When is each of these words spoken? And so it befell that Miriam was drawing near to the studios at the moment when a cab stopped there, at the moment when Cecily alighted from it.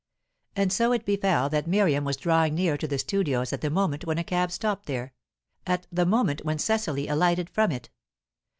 And 0.55 0.73
so 0.73 0.93
it 0.93 1.05
befell 1.05 1.47
that 1.49 1.67
Miriam 1.67 2.05
was 2.05 2.17
drawing 2.17 2.55
near 2.55 2.75
to 2.75 2.87
the 2.87 2.97
studios 2.97 3.53
at 3.53 3.61
the 3.61 3.69
moment 3.69 4.03
when 4.03 4.17
a 4.17 4.23
cab 4.23 4.51
stopped 4.51 4.87
there, 4.87 5.13
at 5.67 5.85
the 5.91 6.07
moment 6.07 6.43
when 6.43 6.57
Cecily 6.57 7.07
alighted 7.07 7.51
from 7.51 7.71
it. 7.71 7.91